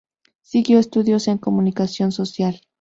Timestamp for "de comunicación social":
1.25-2.59